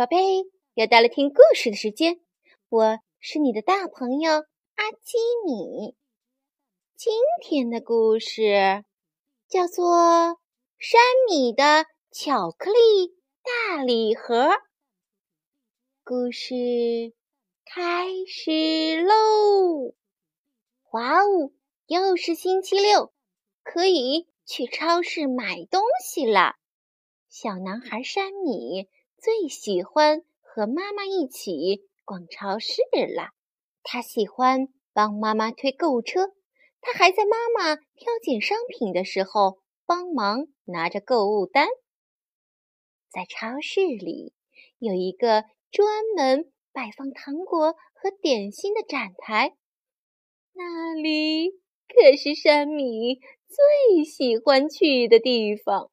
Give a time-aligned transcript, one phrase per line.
[0.00, 0.16] 宝贝，
[0.72, 2.22] 又到了听故事的时间，
[2.70, 5.94] 我是你的大朋友阿基米。
[6.96, 7.12] 今
[7.42, 8.82] 天的故事
[9.46, 9.84] 叫做
[10.78, 14.46] 《山米的巧克力大礼盒》。
[16.02, 16.54] 故事
[17.66, 19.92] 开始喽！
[20.92, 21.52] 哇哦，
[21.84, 23.12] 又是星期六，
[23.62, 26.54] 可以去超市买东西了。
[27.28, 28.88] 小男孩山米。
[29.20, 33.32] 最喜欢和妈妈一起逛超市了。
[33.82, 36.32] 他喜欢帮妈妈推购物车，
[36.80, 41.68] 他还在妈妈挑拣商品的时候帮忙拿着购物单。
[43.10, 44.32] 在超市里
[44.78, 49.54] 有一个专门摆放糖果和点心的展台，
[50.54, 51.50] 那里
[51.88, 55.90] 可是山米最喜欢去的地方。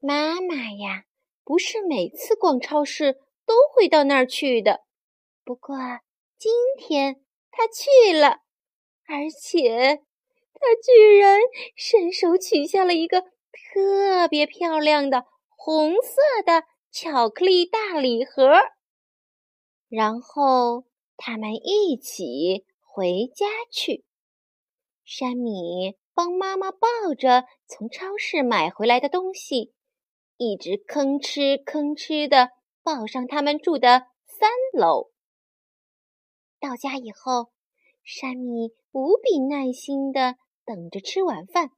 [0.00, 1.04] 妈妈呀！
[1.48, 3.14] 不是每次逛超市
[3.46, 4.82] 都会到那儿去的，
[5.46, 5.78] 不过
[6.36, 8.42] 今天他去了，
[9.06, 10.02] 而且
[10.52, 11.40] 他居然
[11.74, 18.52] 伸手取下了一个特别漂亮的红色的巧克力大礼盒，
[19.88, 20.84] 然后
[21.16, 24.04] 他们一起回家去。
[25.02, 26.78] 山米帮妈妈抱
[27.18, 29.72] 着从超市买回来的东西。
[30.38, 32.50] 一直吭哧吭哧的
[32.84, 35.10] 抱上他们住的三楼。
[36.60, 37.50] 到家以后，
[38.04, 41.70] 山米无比耐心的等着吃晚饭。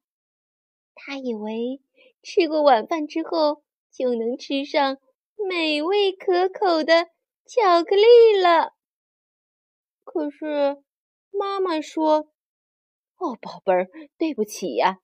[0.94, 1.80] 他以为
[2.22, 4.98] 吃过晚饭之后就能吃上
[5.48, 7.06] 美味可口的
[7.46, 8.74] 巧克力了。
[10.04, 10.82] 可是
[11.30, 12.28] 妈妈说
[13.16, 13.88] ：“哦，宝贝儿，
[14.18, 14.98] 对不起呀。”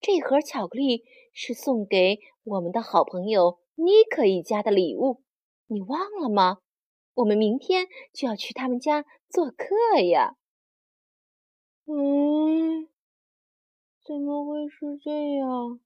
[0.00, 5.22] 这盒巧克力是送给我们的好朋友妮可一家的礼物，
[5.66, 6.58] 你忘了吗？
[7.14, 10.36] 我们明天就要去他们家做客呀。
[11.86, 12.88] 嗯，
[14.04, 15.80] 怎么会是这样？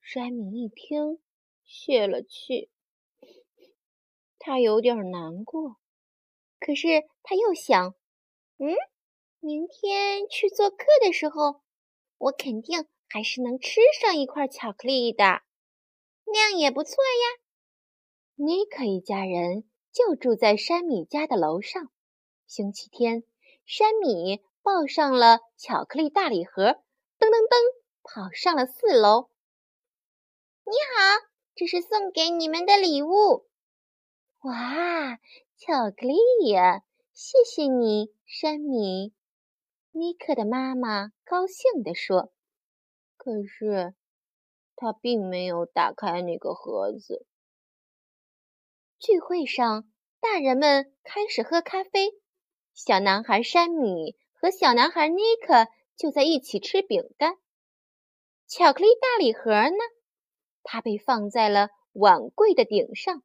[0.00, 1.18] 山米一听，
[1.64, 2.70] 泄了气，
[4.38, 5.76] 他有点难过。
[6.60, 6.86] 可是
[7.22, 7.94] 他又想，
[8.58, 8.74] 嗯，
[9.40, 11.62] 明天去做客的时候，
[12.18, 12.86] 我肯定。
[13.08, 15.40] 还是能吃上一块巧克力的，
[16.26, 17.42] 那样也不错呀。
[18.36, 21.90] 尼克一家人就住在山米家的楼上。
[22.46, 23.24] 星期天，
[23.64, 26.62] 山米抱上了巧克力大礼盒，
[27.18, 27.56] 噔噔噔，
[28.02, 29.30] 跑上了四楼。
[30.64, 33.48] 你好，这是送给你们的礼物。
[34.42, 35.18] 哇，
[35.56, 36.82] 巧克力呀！
[37.12, 39.12] 谢谢你，山米。
[39.92, 42.30] 尼克的妈妈高兴地说。
[43.28, 43.94] 可是，
[44.74, 47.26] 他并没有打开那个盒子。
[48.98, 49.84] 聚会上，
[50.18, 52.08] 大人们开始喝咖啡，
[52.72, 57.36] 小男孩山米和小男孩尼克就在一起吃饼干。
[58.46, 59.76] 巧克力大礼盒呢？
[60.62, 63.22] 它被放在了碗柜的顶上，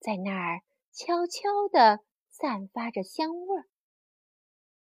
[0.00, 2.00] 在那儿悄悄地
[2.30, 3.66] 散发着香味儿。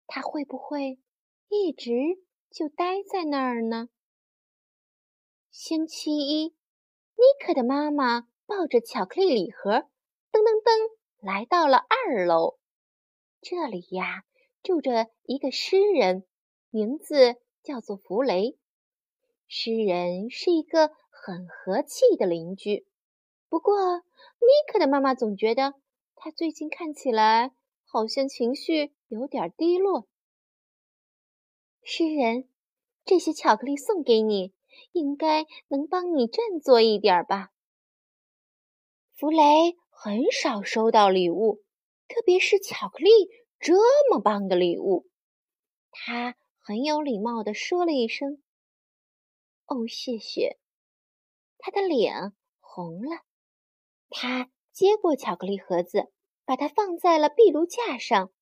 [0.06, 1.00] 它会不会
[1.48, 1.90] 一直
[2.48, 3.88] 就待在那儿呢？
[5.50, 9.72] 星期一，尼克的妈妈抱着巧克力礼盒，
[10.30, 12.60] 噔噔噔来到了二楼。
[13.42, 14.22] 这里呀，
[14.62, 16.24] 住着一个诗人，
[16.70, 17.34] 名字
[17.64, 18.58] 叫做弗雷。
[19.48, 22.86] 诗人是一个很和气的邻居，
[23.48, 25.74] 不过尼克的妈妈总觉得
[26.14, 27.52] 他最近看起来
[27.84, 30.06] 好像情绪有点低落。
[31.82, 32.48] 诗人，
[33.04, 34.54] 这些巧克力送给你。
[34.92, 37.50] 应该能帮你振作一点吧。
[39.14, 41.62] 弗雷很少收到礼物，
[42.08, 43.10] 特别是巧克力
[43.58, 43.74] 这
[44.10, 45.06] 么棒的礼物。
[45.90, 48.42] 他很有礼貌地说了一声
[49.66, 50.58] ：“哦，谢谢。”
[51.58, 53.22] 他的脸红了。
[54.08, 56.10] 他接过巧克力盒子，
[56.44, 58.32] 把它放在了壁炉架上。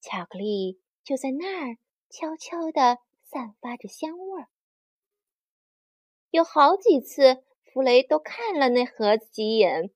[0.00, 1.76] 巧克力就在那儿
[2.08, 4.48] 悄悄地散发着香味儿。
[6.36, 9.90] 有好几次，弗雷都看了那盒子几眼，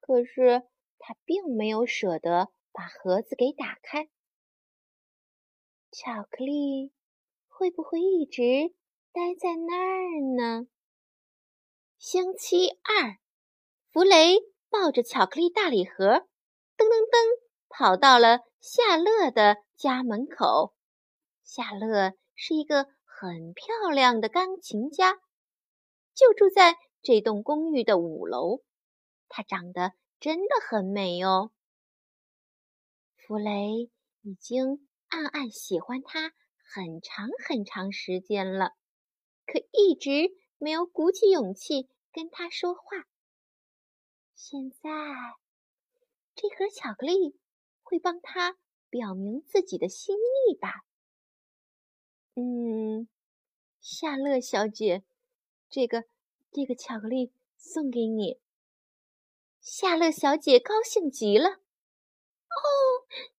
[0.00, 0.64] 可是
[0.98, 4.08] 他并没有舍得把盒子给打开。
[5.92, 6.92] 巧克力
[7.46, 8.74] 会不会一直
[9.12, 10.66] 待在那儿呢？
[11.98, 13.20] 星期二，
[13.92, 16.26] 弗雷抱着巧克力大礼盒，
[16.76, 20.74] 噔噔噔跑到了夏乐的家门口。
[21.44, 25.20] 夏乐是一个很漂亮的钢琴家。
[26.14, 28.62] 就住在这栋公寓的五楼，
[29.28, 31.50] 她长得真的很美哦。
[33.16, 33.90] 弗雷
[34.22, 38.72] 已经暗暗喜欢她很长很长时间了，
[39.46, 42.82] 可一直没有鼓起勇气跟他说话。
[44.34, 44.90] 现在，
[46.34, 47.38] 这盒巧克力
[47.82, 48.56] 会帮他
[48.90, 50.84] 表明自己的心意吧？
[52.34, 53.08] 嗯，
[53.80, 55.04] 夏乐小姐，
[55.74, 56.04] 这个
[56.52, 58.38] 这个巧克力送给你。
[59.60, 61.48] 夏乐小姐高兴极了。
[61.48, 61.58] 哦，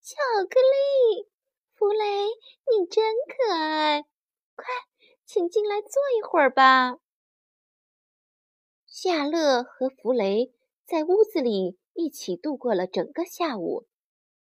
[0.01, 1.29] 巧克力，
[1.75, 2.25] 弗雷，
[2.77, 4.01] 你真可爱！
[4.53, 4.65] 快，
[5.23, 5.89] 请进来坐
[6.19, 6.97] 一会儿吧。
[8.85, 10.53] 夏乐和弗雷
[10.83, 13.87] 在屋子里一起度过了整个下午，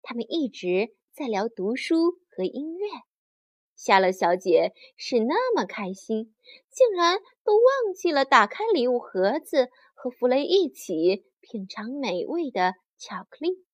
[0.02, 2.86] 他们一直在聊读书和音乐。
[3.78, 6.36] 夏乐小姐是那么开心，
[6.72, 13.66] 竟然都忘记了打开礼物盒子，和弗雷一起品尝美味的巧克力。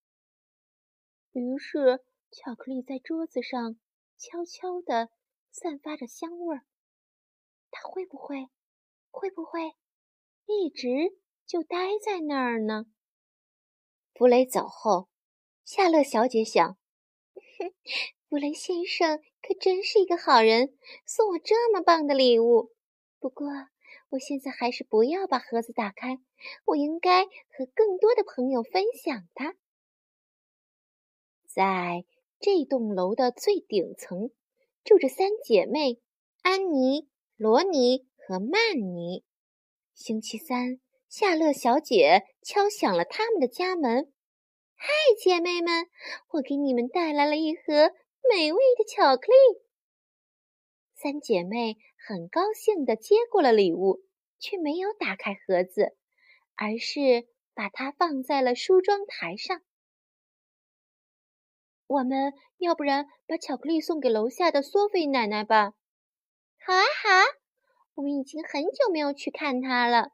[1.32, 3.78] 于是，巧克力在桌子上
[4.18, 5.10] 悄悄地
[5.50, 6.66] 散发着香味儿。
[7.72, 8.50] 它会不会，
[9.10, 9.62] 会不会
[10.46, 12.86] 一直就待在那儿呢？
[14.14, 15.08] 弗雷走后，
[15.64, 16.78] 夏乐小姐想
[17.58, 17.74] ：“哼，
[18.30, 20.74] 弗雷先生可真是一个好人，
[21.06, 22.72] 送我这么棒的礼物。
[23.20, 23.46] 不过，
[24.10, 26.18] 我现在还是不要把盒子打开，
[26.66, 29.56] 我应该和更多的朋友分享它。”
[31.46, 32.06] 在
[32.40, 34.32] 这栋楼的最顶层，
[34.86, 36.00] 住着三姐妹：
[36.42, 39.26] 安妮、罗尼和曼妮。
[39.94, 40.80] 星期三，
[41.10, 44.12] 夏乐小姐敲响了他们的家门。
[44.76, 44.88] “嗨，
[45.22, 45.88] 姐妹们，
[46.30, 47.92] 我给你们带来了一盒
[48.30, 49.64] 美味的巧克力。”
[50.96, 51.78] 三姐妹
[52.08, 54.06] 很高兴地接过了礼物，
[54.40, 55.98] 却没有打开盒子，
[56.56, 59.62] 而是把它放在了梳妆台上。
[61.88, 65.74] 我们要不然把巧克力送给楼下的索菲奶奶吧？
[66.66, 67.24] 好啊，好啊！
[67.96, 70.12] 我们已经很久没有去看她了。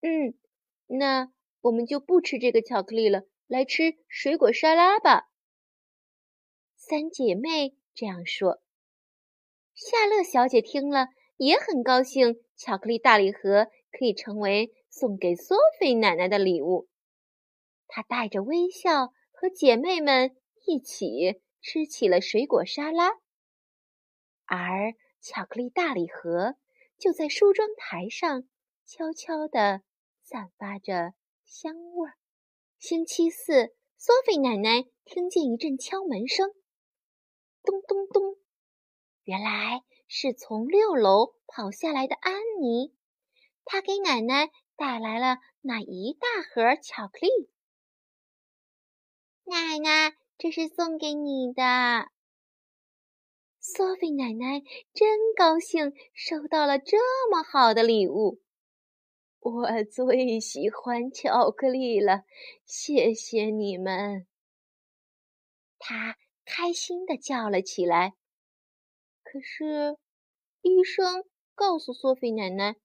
[0.00, 0.38] 嗯，
[0.86, 5.31] 那我们就不吃这个巧克力了，来吃水果沙拉吧。
[6.84, 8.60] 三姐妹这样说。
[9.72, 11.06] 夏乐小姐听了
[11.36, 16.88] 也很高兴，巧克力大礼盒可以成为送给索菲奶奶的礼物。
[17.86, 20.36] 她带着微笑和姐妹们。
[20.64, 23.08] 一起吃起了水果沙拉，
[24.44, 26.54] 而巧克力大礼盒
[26.98, 28.44] 就在梳妆台上
[28.86, 29.82] 悄悄地
[30.22, 31.14] 散发着
[31.44, 32.14] 香味儿。
[32.78, 36.54] 星期四，索菲奶奶听见一阵敲门声，
[37.64, 38.36] 咚咚咚，
[39.24, 42.94] 原来是从六楼跑下来的安妮，
[43.64, 47.50] 她给奶奶带来了那一大盒巧克力。
[49.44, 50.16] 奶奶。
[50.38, 52.10] 这是送给你的，
[53.60, 54.60] 索菲奶奶
[54.92, 56.98] 真高兴收到了这
[57.30, 58.42] 么好的礼物。
[59.38, 62.24] 我最喜欢巧克力了，
[62.64, 64.26] 谢谢你们。
[65.78, 68.14] 她开心的叫了起来。
[69.22, 69.96] 可是，
[70.62, 71.24] 医生
[71.54, 72.76] 告诉索菲奶奶，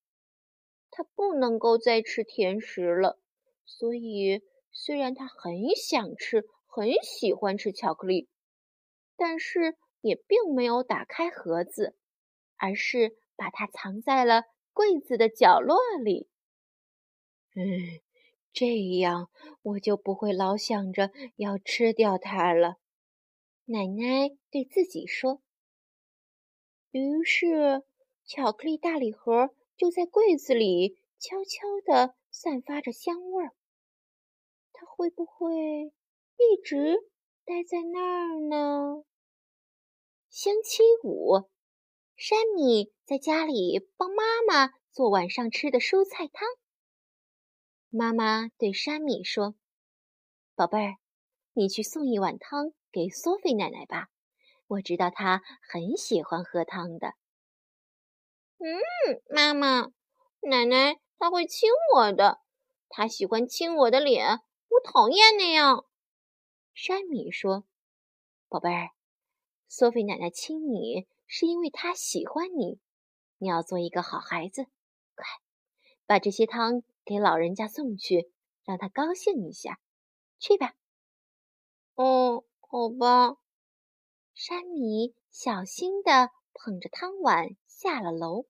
[0.91, 3.19] 她不能够再吃甜食了。
[3.65, 6.45] 所以，虽然她很想吃。
[6.69, 8.29] 很喜欢吃巧克力，
[9.15, 11.97] 但是也并没有打开盒子，
[12.55, 16.29] 而是把它藏在了柜子的角落里。
[17.55, 17.99] 嗯，
[18.53, 19.31] 这样
[19.63, 22.75] 我就不会老想着要吃掉它了。
[23.69, 25.41] 奶奶对自己说。
[26.91, 27.83] 于是，
[28.23, 33.53] 巧克力大礼盒就在柜子里悄悄地散发着香味儿。
[34.71, 35.53] 它会不会？
[36.37, 36.95] 一直
[37.43, 39.03] 待在那儿呢。
[40.29, 41.49] 星期五，
[42.15, 46.47] 山米在家里帮妈妈做晚上吃的蔬菜汤。
[47.89, 49.55] 妈妈对山米说
[50.55, 50.95] ：“宝贝儿，
[51.57, 54.09] 你去送一碗汤给索菲奶奶吧，
[54.67, 57.15] 我知道她很喜欢喝汤的。”
[58.61, 59.87] 嗯，妈妈，
[60.41, 62.41] 奶奶她会亲我的，
[62.89, 65.87] 她喜欢亲我的脸，我讨厌那样。
[66.75, 67.65] 山米说
[68.47, 68.91] ：“宝贝儿，
[69.67, 72.79] 索菲奶奶亲你是因为她喜欢你。
[73.39, 74.67] 你要做一个好孩子，
[75.15, 75.25] 快
[76.05, 78.31] 把这些汤给老人家送去，
[78.63, 79.79] 让他高兴一下。
[80.37, 80.75] 去吧。”
[81.97, 83.37] 哦，好吧。
[84.35, 88.45] 山米小心地捧着汤碗下了楼。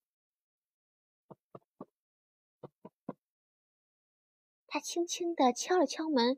[4.68, 6.38] 他轻轻地敲了敲门：“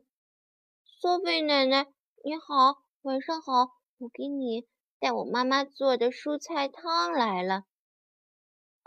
[0.86, 4.68] 索菲奶奶，你好，晚上好，我给你
[5.00, 7.64] 带我妈妈做的蔬菜汤来了。”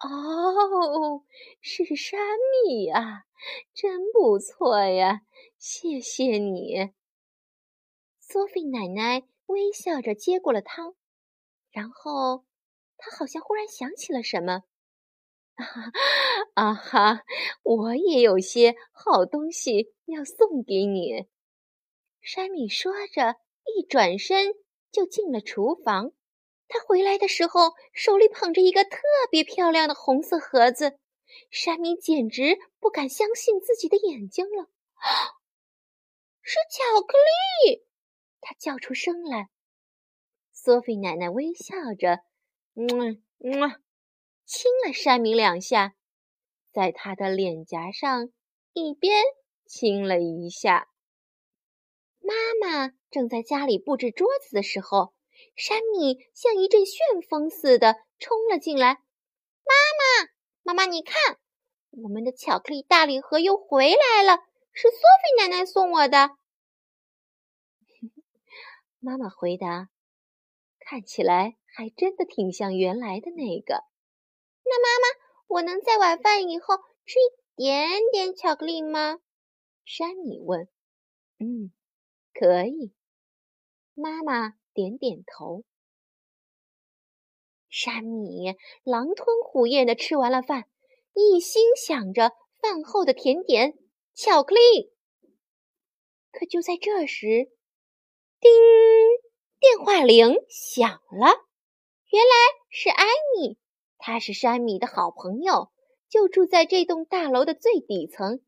[0.02, 1.26] 哦，
[1.60, 2.22] 是山
[2.66, 3.26] 米啊，
[3.74, 5.24] 真不错呀，
[5.58, 6.94] 谢谢你。
[8.34, 10.96] 索菲奶奶微笑着接过了汤，
[11.70, 12.44] 然后
[12.98, 14.64] 她好像忽然想起了什么，
[15.54, 15.92] 啊哈，
[16.56, 17.24] 啊哈，
[17.62, 21.28] 我也有些好东西要送给你。
[22.22, 23.36] 山米说着，
[23.66, 24.56] 一转身
[24.92, 26.12] 就进了厨房。
[26.68, 28.98] 他回来的时候，手里捧着一个特
[29.30, 30.98] 别漂亮的红色盒子，
[31.52, 34.72] 山米简直不敢相信自己的眼睛了。
[36.42, 37.16] 是巧克
[37.68, 37.86] 力！
[38.44, 39.50] 他叫出声来。
[40.52, 42.20] 索菲奶奶微笑着，
[42.76, 43.82] 嗯嗯，
[44.46, 45.96] 亲了山米两下，
[46.72, 48.30] 在他的脸颊上
[48.74, 49.24] 一边
[49.66, 50.90] 亲了一下。
[52.20, 55.14] 妈妈正在家里布置桌子的时候。
[55.56, 58.94] 山米像一阵旋风似的冲了进来。
[58.94, 60.30] 妈妈，
[60.62, 61.38] 妈妈，你看，
[61.90, 64.38] 我们的巧克力大礼盒又回来了，
[64.72, 66.38] 是索菲奶奶送我的。
[69.04, 69.90] 妈妈回答
[70.80, 73.84] ：“看起来还真的挺像原来的那个。”
[74.64, 79.20] 那妈妈，我能在晚饭以后吃一点点巧克力吗？
[79.84, 80.70] 山米问。
[81.40, 81.74] “嗯，
[82.34, 82.94] 可以。”
[83.94, 84.56] 妈妈。
[84.74, 85.64] 点点头。
[87.70, 90.68] 山米狼吞虎咽的吃完了饭，
[91.14, 93.78] 一心想着饭后的甜点——
[94.16, 94.92] 巧克力。
[96.32, 97.52] 可就在这时，
[98.44, 98.52] 叮，
[99.58, 101.46] 电话铃响了。
[102.10, 102.36] 原来
[102.70, 103.06] 是艾
[103.38, 103.58] 米，
[103.98, 105.72] 她是山米的好朋友，
[106.10, 108.42] 就住在这栋大楼的最底层。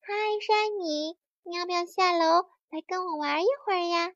[0.00, 0.12] 嗨，
[0.44, 4.14] 山米，你要不要下楼来跟我玩一会儿呀？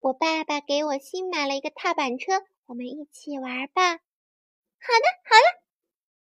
[0.00, 3.92] 我爸爸给我新买了一个踏板车，我们一起玩吧。
[3.92, 5.60] 好的，好的。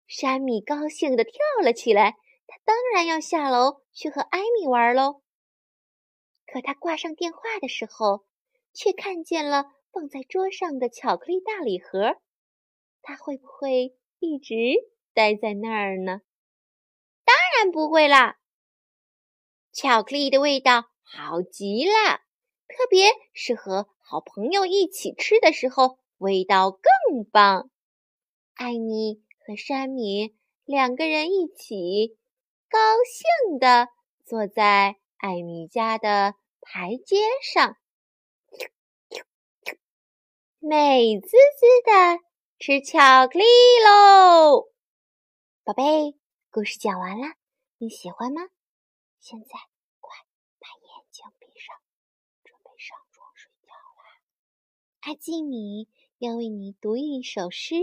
[0.05, 5.24] 山米高兴地跳了起来，他当然要下楼去和艾米玩喽。
[6.51, 8.25] 可他挂上电话的时候，
[8.74, 12.18] 却看见了放在桌上的巧克力大礼盒。
[13.01, 14.56] 他会不会一直
[15.13, 16.22] 待在那儿呢？
[17.24, 18.38] 当然不会啦。
[19.72, 22.22] 巧克力的味道好极了。
[22.68, 27.72] 特别是和好朋友一起吃的时候，味道更棒。
[28.53, 32.18] 艾米和山米两个人一起，
[32.70, 33.88] 高兴地
[34.24, 37.75] 坐在艾米家的台阶上，
[40.59, 42.23] 美滋滋的
[42.57, 43.43] 吃巧克力
[43.85, 44.69] 喽。
[45.65, 46.17] 宝贝，
[46.49, 47.35] 故事讲完了，
[47.79, 48.43] 你喜欢吗？
[49.19, 49.59] 现在
[49.99, 50.15] 快
[50.57, 51.75] 把眼睛闭上，
[52.45, 54.21] 准备上床睡觉啦。
[55.01, 57.75] 阿基米要为你读一首诗，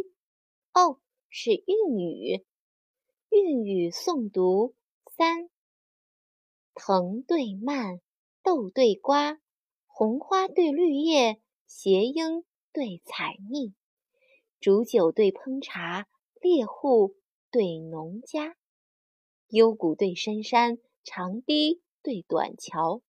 [0.73, 2.47] 哦，是韵语。
[3.29, 4.75] 韵语诵读
[5.19, 5.51] 三：
[6.77, 8.01] 藤对蔓，
[8.43, 9.41] 豆对瓜，
[9.87, 13.73] 红花对绿叶，斜莺对采蜜，
[14.61, 16.07] 煮酒对烹茶，
[16.41, 17.17] 猎户
[17.51, 18.57] 对农家，
[19.49, 23.01] 幽谷对深山，长堤对短桥，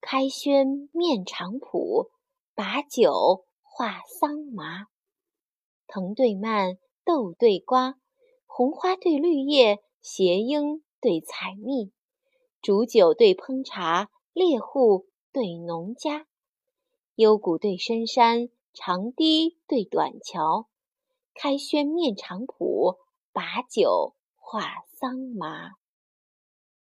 [0.00, 2.10] 开轩面场圃。
[2.54, 4.88] 把酒话桑麻，
[5.86, 7.94] 藤对蔓，豆对瓜，
[8.46, 11.92] 红花对绿叶，斜莺对采蜜，
[12.60, 16.26] 煮酒对烹茶，猎户对农家，
[17.14, 20.68] 幽谷对深山，长堤对短桥，
[21.34, 22.98] 开轩面场圃，
[23.32, 25.72] 把酒话桑麻。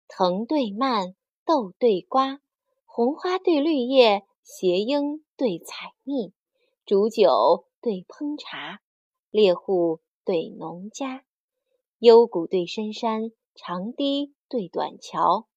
[0.09, 1.15] 藤对蔓，
[1.45, 2.41] 豆对瓜，
[2.85, 5.25] 红花对绿叶，斜莺。
[5.37, 6.33] 对采蜜，
[6.87, 8.81] 煮酒对烹茶，
[9.33, 11.25] 猎户对农家，
[11.99, 15.49] 幽谷对深山，长堤对短桥，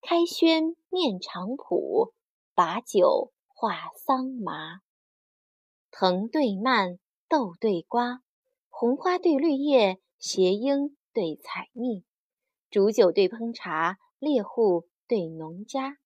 [0.00, 2.12] 开轩面场圃，
[2.54, 4.80] 把酒话桑麻。
[5.90, 8.22] 藤对蔓，豆对瓜，
[8.68, 12.04] 红花对绿叶，斜莺对采蜜，
[12.70, 15.98] 煮酒对烹茶，猎户对农家，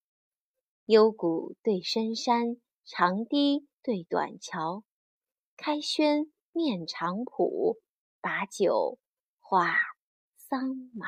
[0.85, 2.57] 幽谷对深山。
[2.85, 4.83] 长堤对短桥，
[5.55, 7.79] 开轩面场圃，
[8.19, 8.99] 把酒
[9.39, 9.77] 话
[10.35, 11.07] 桑麻。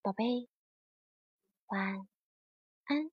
[0.00, 0.48] 宝贝，
[1.68, 2.06] 晚
[2.86, 3.10] 安。